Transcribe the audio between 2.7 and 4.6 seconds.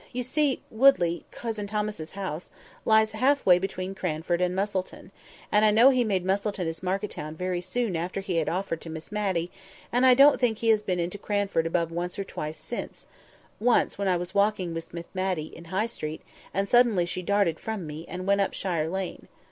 lies half way between Cranford and